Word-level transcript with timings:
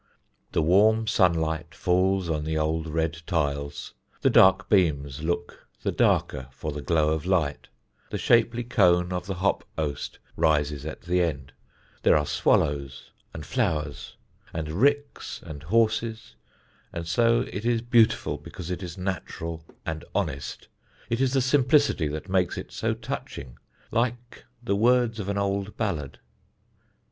The 0.53 0.63
warm 0.63 1.05
sunlight 1.05 1.75
falls 1.75 2.27
on 2.27 2.43
the 2.43 2.57
old 2.57 2.87
red 2.87 3.21
tiles, 3.27 3.93
the 4.21 4.31
dark 4.31 4.67
beams 4.67 5.21
look 5.21 5.67
the 5.83 5.91
darker 5.91 6.47
for 6.49 6.71
the 6.71 6.81
glow 6.81 7.09
of 7.09 7.27
light, 7.27 7.67
the 8.09 8.17
shapely 8.17 8.63
cone 8.63 9.13
of 9.13 9.27
the 9.27 9.35
hop 9.35 9.63
oast 9.77 10.17
rises 10.35 10.87
at 10.87 11.01
the 11.01 11.21
end; 11.21 11.53
there 12.01 12.17
are 12.17 12.25
swallows 12.25 13.11
and 13.31 13.45
flowers, 13.45 14.15
and 14.53 14.71
ricks 14.71 15.39
and 15.43 15.61
horses, 15.61 16.33
and 16.91 17.07
so 17.07 17.41
it 17.41 17.63
is 17.63 17.83
beautiful 17.83 18.39
because 18.39 18.71
it 18.71 18.81
is 18.81 18.97
natural 18.97 19.63
and 19.85 20.03
honest. 20.15 20.67
It 21.11 21.21
is 21.21 21.33
the 21.33 21.41
simplicity 21.41 22.07
that 22.07 22.27
makes 22.27 22.57
it 22.57 22.71
so 22.71 22.95
touching, 22.95 23.59
like 23.91 24.45
the 24.63 24.75
words 24.75 25.19
of 25.19 25.29
an 25.29 25.37
old 25.37 25.77
ballad. 25.77 26.17